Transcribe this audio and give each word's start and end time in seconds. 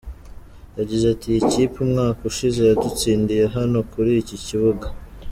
Yagize 0.77 1.05
ati 1.13 1.25
“Iyi 1.29 1.41
kipe 1.51 1.77
umwaka 1.85 2.21
ushize 2.31 2.59
yadutsindiye 2.69 3.43
hano 3.55 3.77
kuri 3.91 4.11
iki 4.21 4.37
kibuga. 4.45 4.85